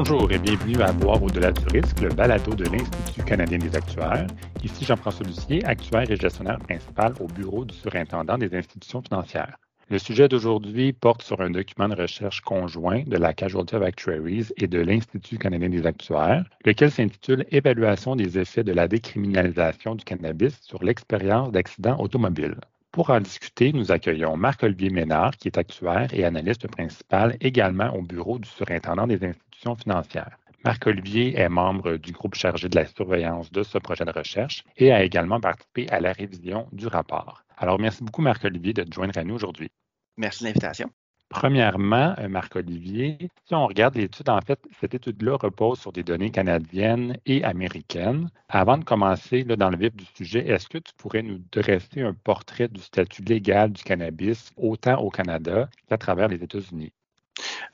[0.00, 4.28] Bonjour et bienvenue à Boire au-delà du risque, le balado de l'Institut canadien des actuaires.
[4.62, 9.56] Ici Jean-François Lucier, actuaire et gestionnaire principal au bureau du surintendant des institutions financières.
[9.90, 14.46] Le sujet d'aujourd'hui porte sur un document de recherche conjoint de la Casualty of Actuaries
[14.56, 20.04] et de l'Institut canadien des actuaires, lequel s'intitule Évaluation des effets de la décriminalisation du
[20.04, 22.54] cannabis sur l'expérience d'accidents automobiles.
[22.92, 28.02] Pour en discuter, nous accueillons Marc-Olivier Ménard, qui est actuaire et analyste principal également au
[28.02, 30.38] bureau du surintendant des institutions financières.
[30.64, 34.92] Marc-Olivier est membre du groupe chargé de la surveillance de ce projet de recherche et
[34.92, 37.44] a également participé à la révision du rapport.
[37.56, 39.70] Alors, merci beaucoup, Marc-Olivier, de te joindre à nous aujourd'hui.
[40.16, 40.90] Merci de l'invitation.
[41.28, 46.30] Premièrement, euh, Marc-Olivier, si on regarde l'étude, en fait, cette étude-là repose sur des données
[46.30, 48.30] canadiennes et américaines.
[48.48, 52.00] Avant de commencer là, dans le vif du sujet, est-ce que tu pourrais nous dresser
[52.00, 56.92] un portrait du statut légal du cannabis autant au Canada qu'à travers les États-Unis?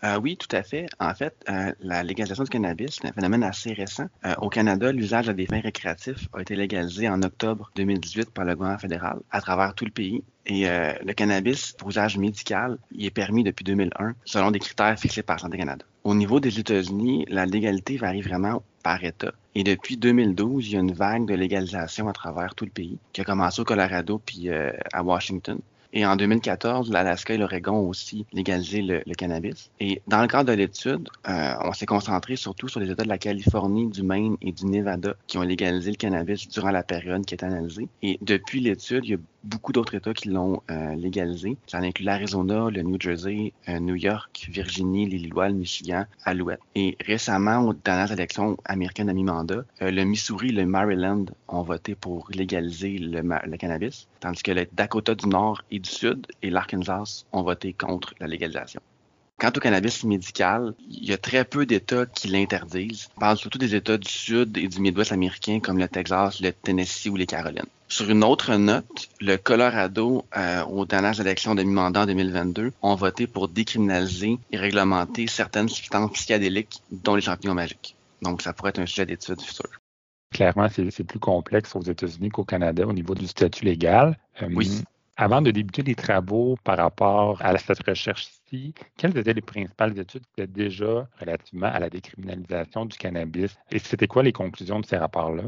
[0.02, 0.86] Euh, oui, tout à fait.
[0.98, 4.06] En fait, euh, la légalisation du cannabis, c'est un phénomène assez récent.
[4.24, 8.44] Euh, au Canada, l'usage à des fins récréatifs a été légalisé en octobre 2018 par
[8.44, 10.22] le gouvernement fédéral à travers tout le pays.
[10.46, 15.22] Et le cannabis pour usage médical, il est permis depuis 2001 selon des critères fixés
[15.22, 15.86] par Santé Canada.
[16.04, 19.32] Au niveau des États-Unis, la légalité varie vraiment par État.
[19.54, 22.98] Et depuis 2012, il y a une vague de légalisation à travers tout le pays
[23.14, 25.58] qui a commencé au Colorado puis à Washington.
[25.96, 29.70] Et en 2014, l'Alaska et l'Oregon ont aussi légalisé le, cannabis.
[29.78, 33.08] Et dans le cadre de l'étude, euh, on s'est concentré surtout sur les États de
[33.08, 37.24] la Californie, du Maine et du Nevada qui ont légalisé le cannabis durant la période
[37.24, 37.86] qui est analysée.
[38.02, 41.56] Et depuis l'étude, il y a beaucoup d'autres États qui l'ont euh, légalisé.
[41.68, 46.60] Ça inclut l'Arizona, le New Jersey, euh, New York, Virginie, l'Illinois, le Michigan, Alouette.
[46.74, 52.28] Et récemment, aux dernières élections américaines à mi-mandat, le Missouri, le Maryland ont voté pour
[52.32, 57.24] légaliser le, le, cannabis, tandis que le Dakota du Nord et du Sud et l'Arkansas
[57.32, 58.80] ont voté contre la légalisation.
[59.38, 63.08] Quant au cannabis médical, il y a très peu d'États qui l'interdisent.
[63.16, 66.52] On parle surtout des États du Sud et du Midwest américain comme le Texas, le
[66.52, 67.66] Tennessee ou les Carolines.
[67.88, 72.94] Sur une autre note, le Colorado, euh, aux dernières élections de mi-mandat en 2022, ont
[72.94, 77.96] voté pour décriminaliser et réglementer certaines substances psychédéliques, dont les champignons magiques.
[78.22, 79.68] Donc, ça pourrait être un sujet d'étude futur.
[80.32, 84.16] Clairement, c'est plus complexe aux États-Unis qu'au Canada au niveau du statut légal.
[84.42, 84.82] Euh, oui.
[85.16, 90.24] Avant de débuter les travaux par rapport à cette recherche-ci, quelles étaient les principales études
[90.34, 93.56] qui étaient déjà relativement à la décriminalisation du cannabis?
[93.70, 95.44] Et c'était quoi les conclusions de ces rapports-là?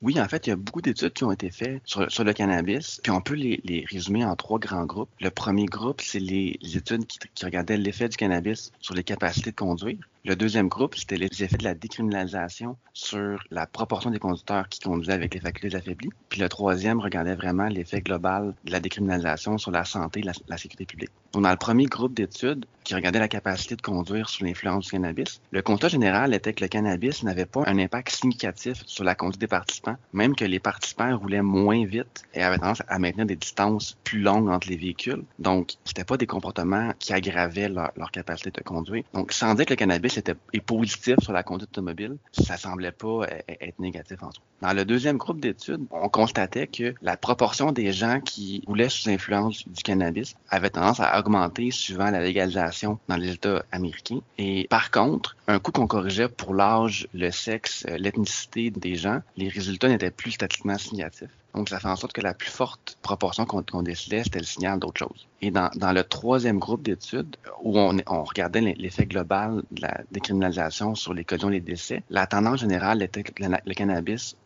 [0.00, 3.00] Oui, en fait, il y a beaucoup d'études qui ont été faites sur, le cannabis,
[3.02, 5.10] puis on peut les, résumer en trois grands groupes.
[5.20, 9.50] Le premier groupe, c'est les, études qui, qui regardaient l'effet du cannabis sur les capacités
[9.50, 9.98] de conduire.
[10.24, 14.78] Le deuxième groupe, c'était les effets de la décriminalisation sur la proportion des conducteurs qui
[14.78, 16.10] conduisaient avec les facultés affaiblies.
[16.28, 20.56] Puis le troisième regardait vraiment l'effet global de la décriminalisation sur la santé et la,
[20.56, 21.10] sécurité publique.
[21.32, 24.90] Donc, dans le premier groupe d'études qui regardait la capacité de conduire sous l'influence du
[24.92, 29.16] cannabis, le constat général était que le cannabis n'avait pas un impact significatif sur la
[29.16, 33.26] conduite des participants, même que les participants roulaient moins vite et avaient tendance à maintenir
[33.26, 35.24] des distances plus longues entre les véhicules.
[35.40, 39.02] Donc, c'était pas des comportements qui aggravaient leur, leur capacité de conduire.
[39.14, 42.92] Donc, sans dire que le cannabis était, est positif sur la conduite automobile, ça semblait
[42.92, 44.42] pas euh, être négatif en tout.
[44.62, 49.10] Dans le deuxième groupe d'études, on constatait que la proportion des gens qui roulaient sous
[49.10, 54.20] influence du cannabis avait tendance à augmenter suivant la légalisation dans les États américains.
[54.38, 59.48] Et par contre, un coup qu'on corrigeait pour l'âge, le sexe, l'ethnicité des gens, les
[59.48, 61.30] résultats n'étaient plus statistiquement significatifs.
[61.54, 64.78] Donc, ça fait en sorte que la plus forte proportion qu'on décelait, c'était le signal
[64.78, 65.26] d'autre chose.
[65.42, 71.12] Et dans, le troisième groupe d'études, où on, regardait l'effet global de la décriminalisation sur
[71.12, 74.36] les collisions et les décès, la tendance générale était que le, cannabis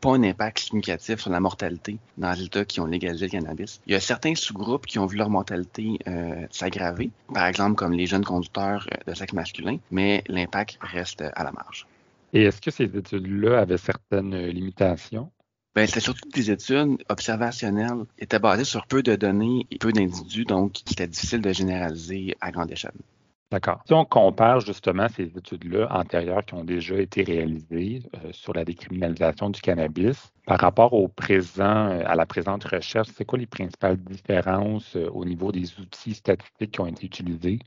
[0.00, 3.80] pas un impact significatif sur la mortalité dans les États qui ont légalisé le cannabis.
[3.86, 7.92] Il y a certains sous-groupes qui ont vu leur mortalité euh, s'aggraver, par exemple comme
[7.92, 11.86] les jeunes conducteurs euh, de sexe masculin, mais l'impact reste à la marge.
[12.32, 15.30] Et est-ce que ces études-là avaient certaines limitations?
[15.74, 20.44] Ben, c'était surtout des études observationnelles, étaient basées sur peu de données et peu d'individus,
[20.44, 22.92] donc c'était difficile de généraliser à grande échelle.
[23.52, 23.82] D'accord.
[23.86, 28.64] Si on compare justement ces études-là antérieures qui ont déjà été réalisées euh, sur la
[28.64, 33.46] décriminalisation du cannabis par rapport au présent, euh, à la présente recherche, c'est quoi les
[33.46, 37.58] principales différences euh, au niveau des outils statistiques qui ont été utilisés?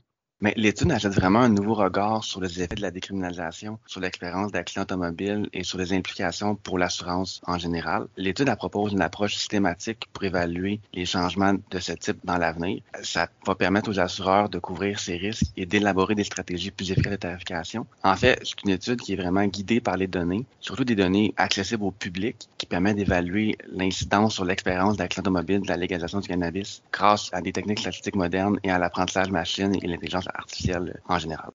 [0.44, 4.52] Mais l'étude achète vraiment un nouveau regard sur les effets de la décriminalisation, sur l'expérience
[4.52, 8.08] d'accident automobile et sur les implications pour l'assurance en général.
[8.18, 12.82] L'étude propose une approche systématique pour évaluer les changements de ce type dans l'avenir.
[13.02, 17.12] Ça va permettre aux assureurs de couvrir ces risques et d'élaborer des stratégies plus efficaces
[17.12, 17.86] de tarification.
[18.02, 21.32] En fait, c'est une étude qui est vraiment guidée par les données, surtout des données
[21.38, 26.28] accessibles au public, qui permet d'évaluer l'incidence sur l'expérience d'accident automobile de la légalisation du
[26.28, 31.18] cannabis grâce à des techniques statistiques modernes et à l'apprentissage machine et l'intelligence artificielle en
[31.18, 31.50] général.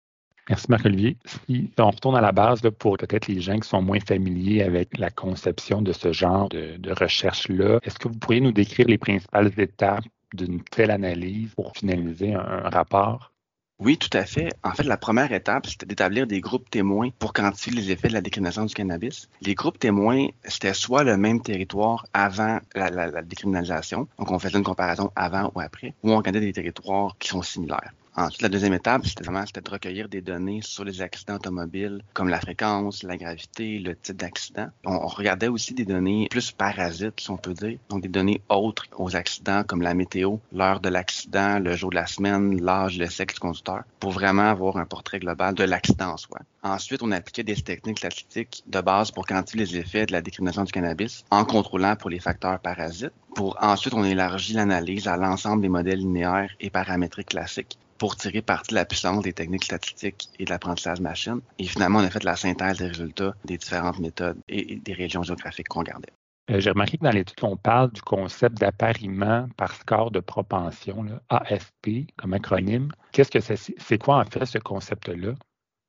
[0.49, 1.17] Merci Marc-Olivier.
[1.25, 4.97] Si on retourne à la base pour peut-être les gens qui sont moins familiers avec
[4.97, 8.97] la conception de ce genre de, de recherche-là, est-ce que vous pourriez nous décrire les
[8.97, 13.31] principales étapes d'une telle analyse pour finaliser un, un rapport?
[13.79, 14.49] Oui, tout à fait.
[14.61, 18.13] En fait, la première étape, c'était d'établir des groupes témoins pour quantifier les effets de
[18.13, 19.29] la décriminalisation du cannabis.
[19.41, 24.39] Les groupes témoins, c'était soit le même territoire avant la, la, la, décriminalisation, donc on
[24.39, 27.93] faisait une comparaison avant ou après, ou on regardait des territoires qui sont similaires.
[28.19, 29.23] Ensuite, la deuxième étape, c'était
[29.61, 34.17] de recueillir des données sur les accidents automobiles, comme la fréquence, la gravité, le type
[34.17, 34.67] d'accident.
[34.83, 38.41] On, on, regardait aussi des données plus parasites, si on peut dire, donc des données
[38.49, 42.99] autres aux accidents, comme la météo, l'heure de l'accident, le jour de la semaine, l'âge,
[42.99, 46.39] le sexe du conducteur, pour vraiment avoir un portrait global de l'accident en soi.
[46.61, 50.65] Ensuite, on appliquait des techniques statistiques de base pour quantifier les effets de la décriminalisation
[50.65, 53.13] du cannabis en contrôlant pour les facteurs parasites.
[53.33, 58.41] Pour ensuite, on élargit l'analyse à l'ensemble des modèles linéaires et paramétriques classiques pour tirer
[58.41, 61.41] parti de la puissance des techniques statistiques et de l'apprentissage machine.
[61.59, 65.21] Et finalement, on a fait la synthèse des résultats des différentes méthodes et des régions
[65.21, 66.13] géographiques qu'on regardait.
[66.49, 71.03] Euh, J'ai remarqué que dans l'étude, on parle du concept d'appariement par score de propension,
[71.03, 72.91] là, ASP comme acronyme.
[73.11, 73.57] Qu'est-ce que c'est?
[73.77, 75.33] C'est quoi en fait ce concept-là?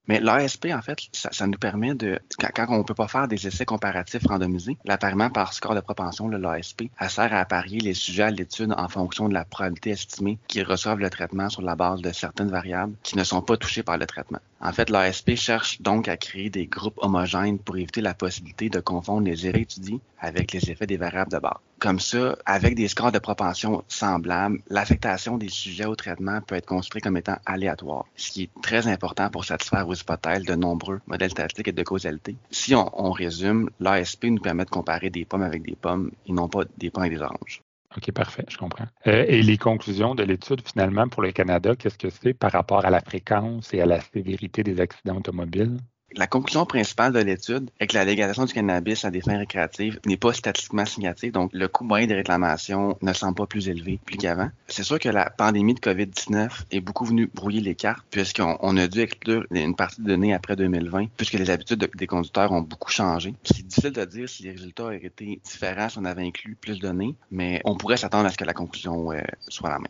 [0.08, 3.28] Mais l'ASP, en fait, ça, nous permet de, quand, quand on ne peut pas faire
[3.28, 7.94] des essais comparatifs randomisés, l'appariement par score de propension, l'ASP, elle sert à apparier les
[7.94, 11.76] sujets à l'étude en fonction de la probabilité estimée qu'ils reçoivent le traitement sur la
[11.76, 14.40] base de certaines variables qui ne sont pas touchées par le traitement.
[14.62, 18.80] En fait, l'ASP cherche donc à créer des groupes homogènes pour éviter la possibilité de
[18.80, 21.56] confondre les effets étudiés avec les effets des variables de base.
[21.78, 26.66] Comme ça, avec des scores de propension semblables, l'affectation des sujets au traitement peut être
[26.66, 31.00] considérée comme étant aléatoire, ce qui est très important pour satisfaire aux hypothèses de nombreux
[31.06, 32.36] modèles statistiques et de causalité.
[32.50, 36.32] Si on, on résume, l'ASP nous permet de comparer des pommes avec des pommes et
[36.32, 37.62] non pas des pommes avec des oranges.
[37.96, 38.86] OK, parfait, je comprends.
[39.06, 42.84] Euh, et les conclusions de l'étude, finalement, pour le Canada, qu'est-ce que c'est par rapport
[42.84, 45.78] à la fréquence et à la sévérité des accidents automobiles?
[46.16, 50.00] La conclusion principale de l'étude est que la légalisation du cannabis à des fins récréatives
[50.06, 54.00] n'est pas statistiquement significative, donc le coût moyen des réclamations ne semble pas plus élevé
[54.04, 54.50] plus qu'avant.
[54.66, 58.76] C'est sûr que la pandémie de COVID-19 est beaucoup venue brouiller les cartes, puisqu'on on
[58.76, 62.50] a dû exclure une partie de données après 2020, puisque les habitudes de, des conducteurs
[62.50, 63.34] ont beaucoup changé.
[63.44, 66.78] C'est difficile de dire si les résultats auraient été différents si on avait inclus plus
[66.78, 69.86] de données, mais on pourrait s'attendre à ce que la conclusion euh, soit la même.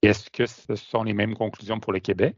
[0.00, 2.36] Est-ce que ce sont les mêmes conclusions pour le Québec?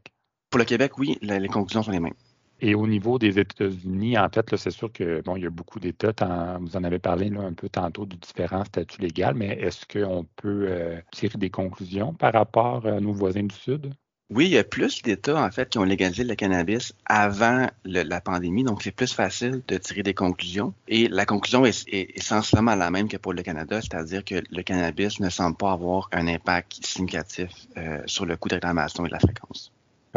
[0.49, 2.13] Pour le Québec, oui, les conclusions sont les mêmes.
[2.61, 5.79] Et au niveau des États-Unis, en fait, c'est sûr que bon, il y a beaucoup
[5.79, 6.57] d'États.
[6.61, 10.67] Vous en avez parlé un peu tantôt du différent statut légal, mais est-ce qu'on peut
[10.69, 13.93] euh, tirer des conclusions par rapport à nos voisins du Sud?
[14.31, 18.21] Oui, il y a plus d'États, en fait, qui ont légalisé le cannabis avant la
[18.21, 20.73] pandémie, donc c'est plus facile de tirer des conclusions.
[20.87, 24.63] Et la conclusion est, est, essentiellement la même que pour le Canada, c'est-à-dire que le
[24.63, 29.09] cannabis ne semble pas avoir un impact significatif euh, sur le coût de réclamation et
[29.09, 29.71] de la fréquence.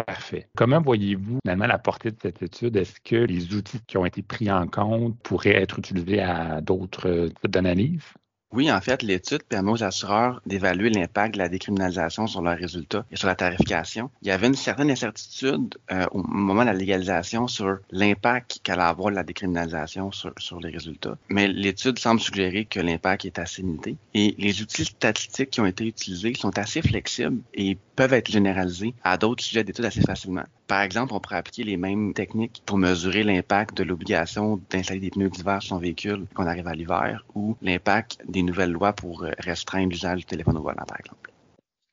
[0.06, 0.48] Parfait.
[0.56, 2.76] Comment voyez-vous finalement la portée de cette étude?
[2.76, 7.28] Est-ce que les outils qui ont été pris en compte pourraient être utilisés à d'autres
[7.28, 8.04] types d'analyses?
[8.50, 13.04] Oui, en fait, l'étude permet aux assureurs d'évaluer l'impact de la décriminalisation sur leurs résultats
[13.10, 14.10] et sur la tarification.
[14.22, 18.82] Il y avait une certaine incertitude euh, au moment de la légalisation sur l'impact qu'allait
[18.82, 21.18] avoir la décriminalisation sur, sur les résultats.
[21.28, 23.96] Mais l'étude semble suggérer que l'impact est assez limité.
[24.14, 28.94] Et les outils statistiques qui ont été utilisés sont assez flexibles et peuvent être généralisés
[29.04, 30.44] à d'autres sujets d'études assez facilement.
[30.68, 35.10] Par exemple, on pourrait appliquer les mêmes techniques pour mesurer l'impact de l'obligation d'installer des
[35.10, 38.92] pneus d'hiver sur son véhicule quand on arrive à l'hiver ou l'impact des nouvelles lois
[38.92, 41.32] pour restreindre l'usage du téléphone au volant, par exemple.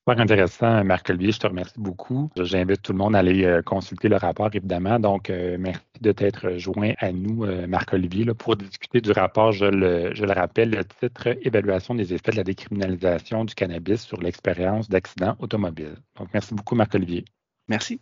[0.08, 1.32] Super intéressant, Marc-Olivier.
[1.32, 2.30] Je te remercie beaucoup.
[2.36, 5.00] J'invite tout le monde à aller consulter le rapport, évidemment.
[5.00, 9.52] Donc, euh, merci de t'être joint à nous, euh, Marc-Olivier, pour discuter du rapport.
[9.52, 14.02] Je le, je le rappelle, le titre Évaluation des effets de la décriminalisation du cannabis
[14.02, 15.96] sur l'expérience d'accidents automobiles.
[16.20, 17.26] Donc, merci beaucoup, Marc-Olivier.
[17.68, 18.00] Merci.